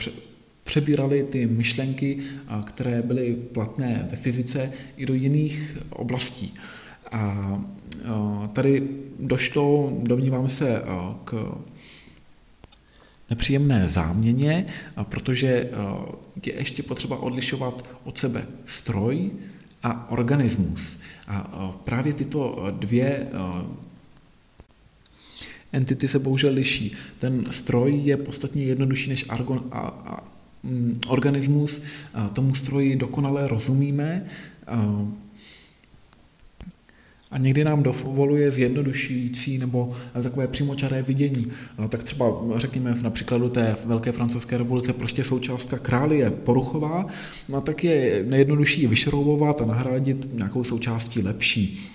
[0.64, 2.18] přebírali ty myšlenky,
[2.64, 6.54] které byly platné ve fyzice, i do jiných oblastí.
[7.12, 7.64] A
[8.54, 8.90] tady
[9.20, 10.82] došlo, domnívám se,
[11.24, 11.58] k
[13.30, 14.66] nepříjemné záměně,
[15.04, 15.70] protože e,
[16.46, 19.32] je ještě potřeba odlišovat od sebe stroj
[19.84, 21.00] a organismus.
[21.28, 23.28] A e, právě tyto dvě e,
[25.72, 26.92] entity se bohužel liší.
[27.18, 30.24] Ten stroj je podstatně jednodušší než argon, a, a,
[30.64, 31.82] mm, organismus.
[32.34, 34.26] Tomu stroji dokonale rozumíme.
[37.32, 39.92] A, někdy nám dovoluje zjednodušující nebo
[40.24, 41.44] takové přímočaré vidění.
[41.80, 47.06] No, tak třeba řekněme v napříkladu té velké francouzské revoluce prostě součástka králi je poruchová,
[47.50, 51.92] no tak je nejjednodušší vyšroubovat a nahradit nějakou součástí lepší.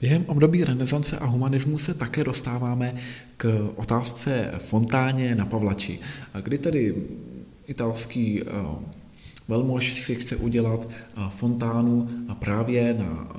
[0.00, 2.94] Během období renesance a humanismu se také dostáváme
[3.36, 5.98] k otázce fontáně na Pavlači,
[6.42, 6.94] kdy tedy
[7.66, 8.46] italský eh,
[9.48, 13.38] velmož si chce udělat eh, fontánu právě na eh,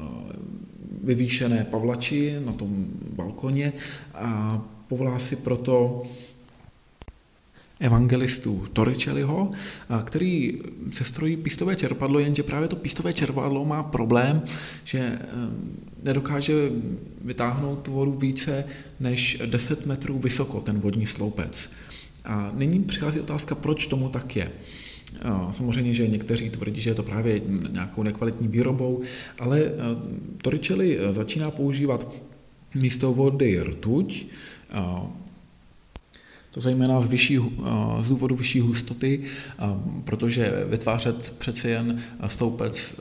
[1.04, 3.74] vyvýšené pavlači na tom balkoně
[4.14, 6.04] a povolá si proto
[7.80, 10.58] evangelistu Torricelliho, eh, který
[10.92, 14.42] se strojí pistové čerpadlo, jenže právě to pistové čerpadlo má problém,
[14.84, 15.20] že
[16.04, 16.54] nedokáže
[17.22, 18.66] vytáhnout vodu více
[19.00, 21.70] než 10 metrů vysoko, ten vodní sloupec.
[22.26, 24.52] A nyní přichází otázka, proč tomu tak je.
[25.52, 29.02] Samozřejmě, že někteří tvrdí, že je to právě nějakou nekvalitní výrobou,
[29.40, 29.72] ale eh,
[30.42, 32.08] Torricelli eh, začíná používat
[32.76, 34.28] místo vody rtuť,
[36.58, 37.40] to zejména z, vyšší,
[38.00, 39.22] z důvodu vyšší hustoty,
[40.04, 42.96] protože vytvářet přeci jen stoupec,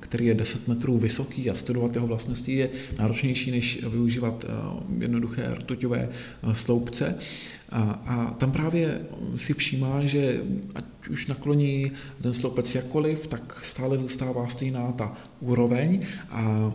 [0.00, 4.44] který je 10 metrů vysoký a studovat jeho vlastnosti je náročnější, než využívat
[4.98, 6.08] jednoduché rtuťové
[6.52, 7.14] sloupce.
[7.70, 9.00] A, a tam právě
[9.36, 10.42] si všímá, že
[10.74, 16.72] ať už nakloní ten sloupec jakkoliv, tak stále zůstává stejná ta úroveň a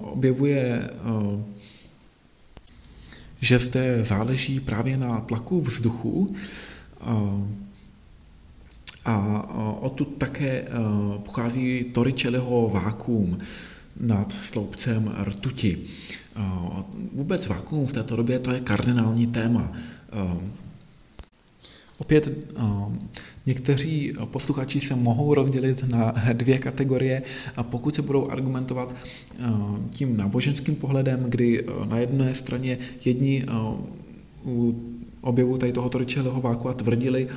[0.00, 0.90] objevuje
[3.40, 6.34] že zde záleží právě na tlaku vzduchu
[9.04, 9.42] a
[9.80, 10.68] odtud také
[11.24, 13.38] pochází Torricelliho vákuum
[14.00, 15.78] nad sloupcem rtuti.
[17.12, 19.72] Vůbec vákuum v této době to je kardinální téma.
[21.98, 22.28] Opět
[23.46, 27.22] někteří posluchači se mohou rozdělit na dvě kategorie
[27.56, 28.94] a pokud se budou argumentovat
[29.90, 33.44] tím náboženským pohledem, kdy na jedné straně jedni
[35.28, 37.28] objevu tady toho Torricelliho váku a tvrdili,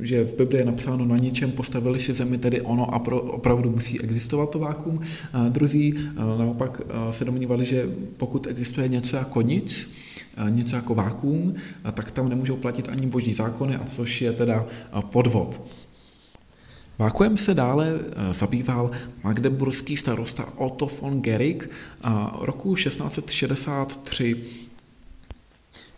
[0.00, 3.70] že v Bibli je napsáno na ničem postavili si zemi, tedy ono a pro, opravdu
[3.70, 5.00] musí existovat to vákuum.
[5.48, 5.94] Druzí
[6.38, 6.80] naopak
[7.10, 9.90] se domnívali, že pokud existuje něco jako nic,
[10.48, 11.54] něco jako vákuum,
[11.92, 14.66] tak tam nemůžou platit ani boží zákony, a což je teda
[15.00, 15.60] podvod.
[16.98, 17.98] Vákuem se dále
[18.32, 18.90] zabýval
[19.24, 21.22] magdeburský starosta Otto von
[22.02, 24.36] a roku 1663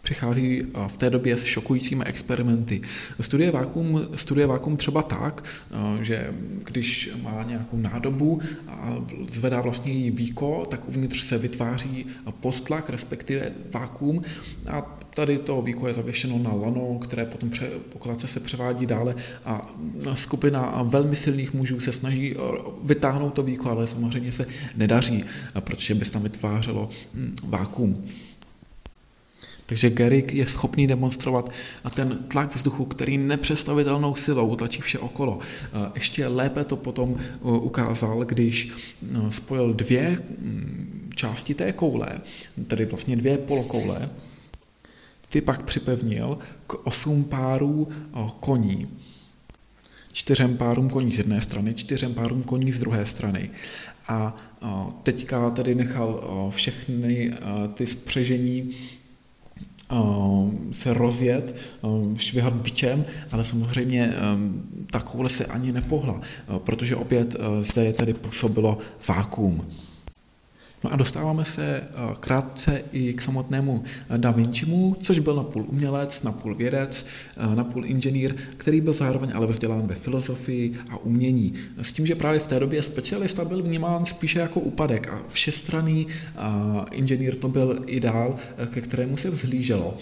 [0.06, 2.80] přichází v té době s šokujícími experimenty.
[3.20, 5.44] Studuje vákum, studuje vákum třeba tak,
[6.00, 8.96] že když má nějakou nádobu a
[9.32, 12.06] zvedá vlastně její víko, tak uvnitř se vytváří
[12.40, 14.22] postlak, respektive vákum
[14.66, 19.14] a tady to víko je zavěšeno na lano, které potom pře, po se převádí dále
[19.44, 19.74] a
[20.14, 22.34] skupina velmi silných mužů se snaží
[22.82, 25.24] vytáhnout to víko, ale samozřejmě se nedaří,
[25.60, 28.04] protože by se tam vytvářelo hm, vákum.
[29.66, 31.50] Takže Gerik je schopný demonstrovat
[31.84, 35.38] a ten tlak vzduchu, který nepředstavitelnou silou tlačí vše okolo.
[35.94, 38.72] Ještě lépe to potom ukázal, když
[39.28, 40.22] spojil dvě
[41.14, 42.20] části té koule,
[42.66, 44.10] tedy vlastně dvě polokoule,
[45.30, 47.88] ty pak připevnil k osm párů
[48.40, 48.88] koní.
[50.12, 53.50] Čtyřem párům koní z jedné strany, čtyřem párům koní z druhé strany.
[54.08, 54.36] A
[55.02, 56.22] teďka tedy nechal
[56.54, 57.32] všechny
[57.74, 58.70] ty spřežení
[60.72, 61.56] se rozjet,
[62.16, 64.12] švihat bičem, ale samozřejmě
[64.90, 66.20] ta koule se ani nepohla,
[66.58, 68.78] protože opět zde je tedy působilo
[69.08, 69.64] vákuum.
[70.86, 75.64] No a dostáváme se eh, krátce i k samotnému eh, Da Vincimu, což byl napůl
[75.68, 77.06] umělec, napůl vědec,
[77.36, 81.54] eh, napůl inženýr, který byl zároveň ale vzdělán ve filozofii a umění.
[81.82, 86.06] S tím, že právě v té době specialista byl vnímán spíše jako úpadek a všestranný
[86.90, 88.36] inženýr to byl ideál,
[88.70, 89.98] ke kterému se vzhlíželo.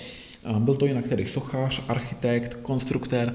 [0.59, 3.35] Byl to jinak tedy sochař, architekt, konstruktér,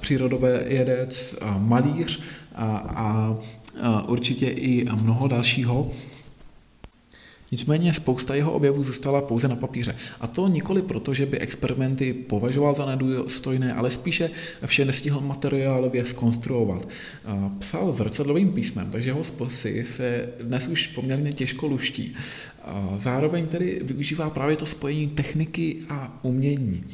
[0.00, 2.20] přírodové jedec, malíř
[2.54, 3.36] a, a
[4.06, 5.90] určitě i mnoho dalšího.
[7.52, 9.96] Nicméně spousta jeho objevů zůstala pouze na papíře.
[10.20, 14.30] A to nikoli proto, že by experimenty považoval za nedůstojné, ale spíše
[14.66, 16.88] vše nestihl materiálově skonstruovat.
[17.58, 22.14] Psal zrcadlovým písmem, takže jeho sposy se dnes už poměrně těžko luští.
[22.98, 26.84] Zároveň tedy využívá právě to spojení techniky a umění.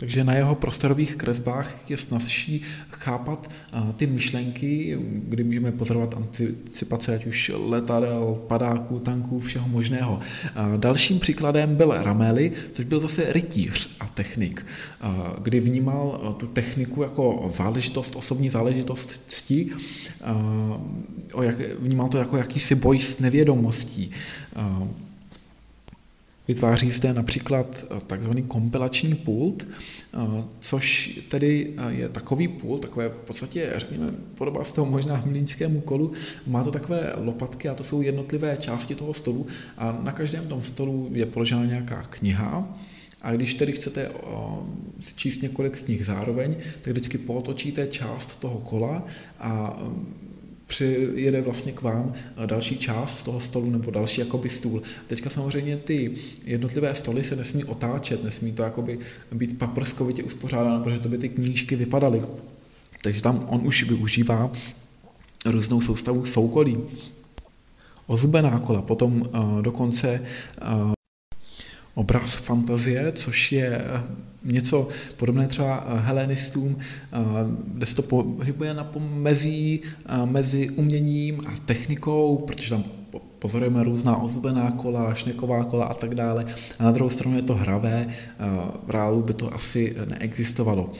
[0.00, 3.54] Takže na jeho prostorových kresbách je snazší chápat
[3.96, 10.20] ty myšlenky, kdy můžeme pozorovat anticipace ať už letadel, padáků, tanků, všeho možného.
[10.76, 14.66] Dalším příkladem byl Rameli, což byl zase rytíř a technik,
[15.42, 19.70] kdy vnímal tu techniku jako záležitost, osobní záležitost cti,
[21.78, 24.10] vnímal to jako jakýsi boj s nevědomostí.
[26.48, 30.18] Vytváří zde například eh, takzvaný kompilační pult, eh,
[30.58, 35.80] což tedy eh, je takový pult, takové v podstatě, řekněme, podobá se toho možná mlínskému
[35.80, 36.12] kolu,
[36.46, 39.46] má to takové lopatky a to jsou jednotlivé části toho stolu
[39.76, 42.78] a na každém tom stolu je položena nějaká kniha,
[43.22, 44.10] a když tedy chcete
[45.16, 49.04] číst několik knih zároveň, tak vždycky potočíte část toho kola
[49.38, 49.82] a
[50.68, 54.82] přijede vlastně k vám eh, další část z toho stolu nebo další jakoby stůl.
[55.06, 56.14] Teďka samozřejmě ty
[56.44, 58.98] jednotlivé stoly se nesmí otáčet, nesmí to jakoby
[59.32, 62.22] být paprskovitě uspořádáno, protože to by ty knížky vypadaly.
[63.02, 64.52] Takže tam on už využívá
[65.44, 66.76] různou soustavu soukolí.
[68.06, 70.24] Ozubená kola, potom uh, dokonce
[70.62, 70.92] uh,
[71.98, 74.02] obraz fantazie, což je eh,
[74.48, 77.16] něco podobné třeba eh, helenistům, eh,
[77.74, 79.80] kde se to pohybuje na pomezí
[80.24, 82.84] mezi uměním a technikou, protože tam
[83.38, 86.46] pozorujeme různá ozdobená kola, šneková kola a tak dále.
[86.78, 88.06] A na druhou stranu je to hravé,
[88.86, 90.92] v reálu by to asi neexistovalo.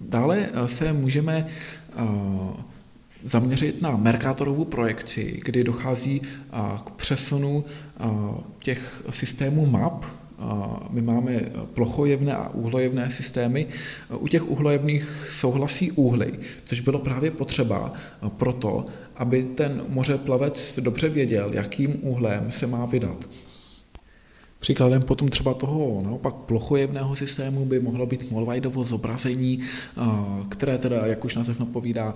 [0.00, 1.46] Dále se můžeme
[3.24, 6.20] zaměřit na Mercatorovou projekci, kdy dochází
[6.84, 7.64] k přesunu
[8.62, 10.04] těch systémů map.
[10.90, 11.40] My máme
[11.74, 13.66] plochojevné a uhlojevné systémy.
[14.18, 16.32] U těch uhlojevných souhlasí úhly,
[16.64, 17.92] což bylo právě potřeba
[18.36, 18.86] proto,
[19.16, 23.28] aby ten mořeplavec dobře věděl, jakým úhlem se má vydat.
[24.60, 29.58] Příkladem potom třeba toho naopak plochojevného systému by mohlo být Molvajdovo zobrazení,
[30.48, 32.14] které teda, jak už název napovídá,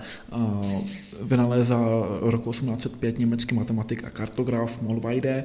[1.24, 1.78] vynalézá
[2.20, 5.45] roku 1805 německý matematik a kartograf Molvajde.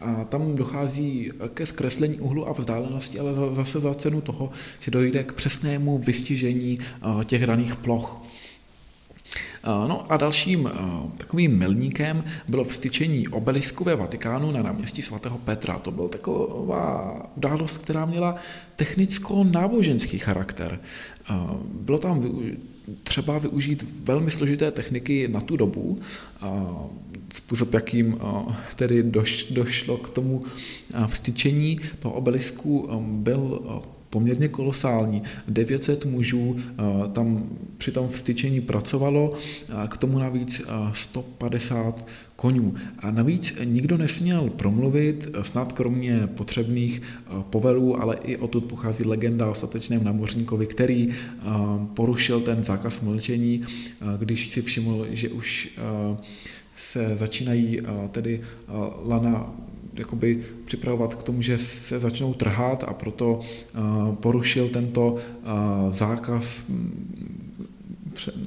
[0.00, 5.24] A tam dochází ke zkreslení uhlu a vzdálenosti, ale zase za cenu toho, že dojde
[5.24, 6.78] k přesnému vystižení
[7.24, 8.20] těch daných ploch.
[9.66, 10.78] Eh, no a dalším eh,
[11.16, 15.78] takovým milníkem bylo vstyčení obelisku ve Vatikánu na náměstí svatého Petra.
[15.78, 18.36] To byl taková událost, která měla
[18.76, 20.80] technicko-náboženský charakter.
[21.30, 21.34] Eh,
[21.72, 22.30] bylo tam
[23.02, 26.00] třeba využít velmi složité techniky na tu dobu.
[27.34, 28.18] Způsob, jakým
[28.76, 29.02] tedy
[29.50, 30.44] došlo k tomu
[31.06, 33.60] vstyčení toho obelisku, byl
[34.14, 35.22] poměrně kolosální.
[35.48, 37.48] 900 mužů eh, tam
[37.78, 39.32] při tom vstyčení pracovalo,
[39.88, 40.62] k tomu navíc
[40.92, 42.04] 150 eh,
[42.36, 42.74] konňů.
[42.98, 47.02] A navíc nikdo nesměl promluvit, eh, snad kromě potřebných
[47.50, 51.08] povelů, ale i odtud pochází legenda o statečném námořníkovi, který
[51.94, 53.62] porušil ten zákaz mlčení,
[54.18, 55.68] když si všiml, že už
[56.76, 58.40] se začínají tedy
[59.04, 59.54] lana
[59.94, 65.20] jakoby připravovat k tomu, že se začnou trhat a proto uh, porušil tento uh,
[65.90, 66.62] zákaz,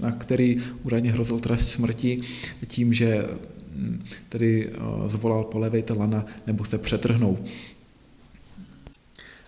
[0.01, 2.21] na který údajně hrozil trest smrti
[2.67, 3.25] tím, že
[4.29, 7.37] tedy uh, zvolal polevejte lana nebo se přetrhnou.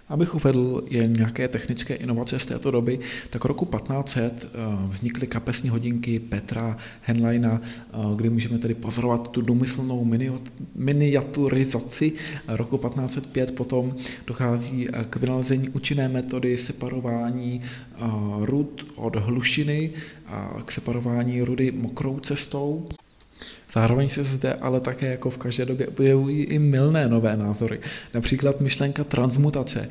[0.09, 2.99] Abych uvedl jen nějaké technické inovace z této doby,
[3.29, 4.57] tak roku 1500 eh,
[4.89, 10.07] vznikly kapesní hodinky Petra Henleina, eh, kdy můžeme tedy pozorovat tu důmyslnou
[10.75, 12.11] miniaturizaci.
[12.47, 13.95] Roku 1505 potom
[14.27, 17.61] dochází eh, k vynalezení účinné metody separování
[18.39, 19.91] rud od hlušiny
[20.27, 22.89] a k separování rudy mokrou cestou.
[23.73, 27.79] Zároveň se zde ale také jako v každé době objevují i milné nové názory.
[28.13, 29.89] Například myšlenka transmutace,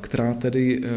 [0.00, 0.90] která tedy e,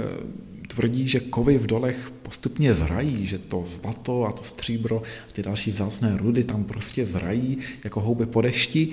[0.68, 5.44] tvrdí, že kovy v dolech postupně zrají, že to zlato a to stříbro a ty
[5.44, 8.90] další vzácné rudy tam prostě zrají jako houby po dešti.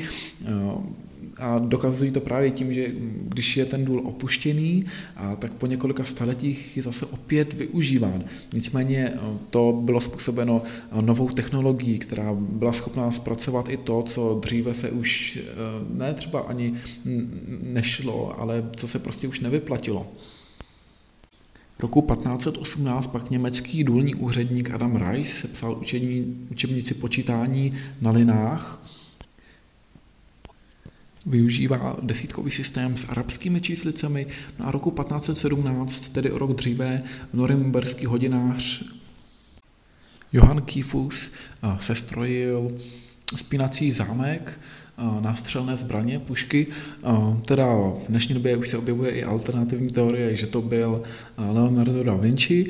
[1.41, 2.87] E, a dokazují to právě tím, že
[3.23, 4.85] když je ten důl opuštěný,
[5.17, 8.25] a tak po několika staletích je zase opět využíván.
[8.53, 9.19] Nicméně eh,
[9.51, 14.91] to bylo způsobeno eh, novou technologií, která byla schopná zpracovat i to, co dříve se
[14.91, 15.45] už eh,
[15.91, 16.75] ne třeba ani
[17.63, 20.07] nešlo, ale co se prostě už nevyplatilo.
[21.79, 28.83] Roku 1518 pak německý důlní úředník Adam Reis sepsal učení, učebnici počítání na linách,
[31.27, 34.27] využívá desítkový systém s arabskými číslicemi.
[34.59, 37.03] Na no roku 1517, tedy o rok dříve,
[37.33, 38.85] norimberský hodinář
[40.33, 41.31] Johann Kifus
[41.79, 42.79] sestrojil
[43.37, 44.61] spínací zámek,
[45.21, 46.67] nástřelné zbraně, pušky.
[47.45, 51.03] Teda v dnešní době už se objevuje i alternativní teorie, že to byl
[51.39, 52.67] Leonardo da Vinci.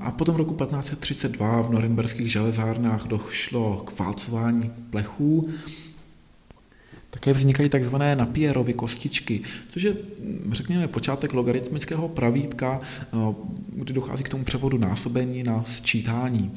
[0.00, 5.48] A potom roku 1532 v norimberských železárnách došlo k válcování plechů
[7.16, 9.96] také vznikají takzvané Napierovy kostičky, což je,
[10.52, 13.06] řekněme, počátek logaritmického pravítka, eh,
[13.72, 16.52] kdy dochází k tomu převodu násobení na sčítání.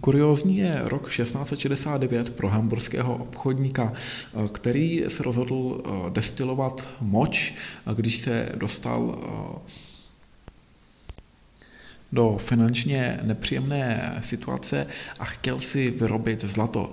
[0.00, 7.54] Kuriózní je rok 1669 pro hamburského obchodníka, eh, který se rozhodl eh, destilovat moč,
[7.94, 9.18] když se dostal
[12.16, 14.86] do finančně nepříjemné situace
[15.18, 16.90] a chtěl si vyrobit zlato.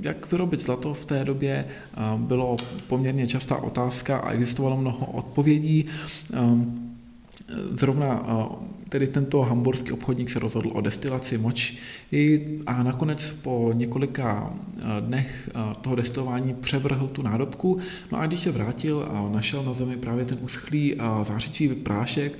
[0.00, 1.64] Jak vyrobit zlato v té době
[2.16, 5.88] bylo poměrně častá otázka a existovalo mnoho odpovědí.
[7.78, 8.26] Zrovna
[8.88, 11.76] tedy tento hamburský obchodník se rozhodl o destilaci moči
[12.66, 14.54] a nakonec po několika
[15.00, 17.78] dnech toho destilování převrhl tu nádobku.
[18.12, 22.38] No a když se vrátil a našel na zemi právě ten uschlý zářící prášek,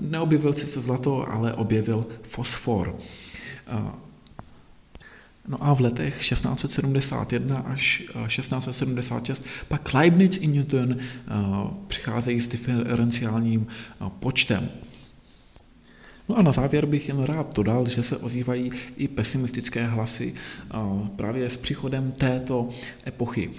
[0.00, 2.96] neobjevil sice zlato, ale objevil fosfor.
[5.48, 10.96] No a v letech 1671 až 1676 pak Leibniz i Newton
[11.86, 13.66] přicházejí s diferenciálním
[14.20, 14.68] počtem.
[16.28, 20.34] No a na závěr bych jen rád dodal, že se ozývají i pesimistické hlasy
[21.16, 22.68] právě s příchodem této
[23.06, 23.50] epochy.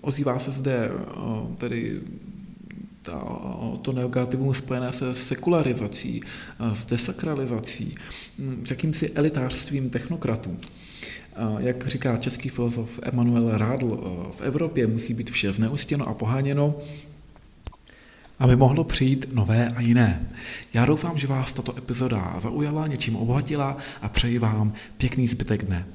[0.00, 0.90] Ozývá se zde
[1.58, 2.00] tedy
[3.04, 3.22] ta,
[3.82, 6.20] to negativum spojené se sekularizací,
[6.72, 7.92] s desakralizací,
[8.64, 10.58] s jakýmsi elitářstvím technokratů.
[11.58, 13.96] Jak říká český filozof Emanuel Rádl,
[14.36, 16.78] v Evropě musí být vše zneustěno a poháněno,
[18.38, 20.30] aby mohlo přijít nové a jiné.
[20.74, 25.86] Já doufám, že vás tato epizoda zaujala, něčím obohatila a přeji vám pěkný zbytek dne.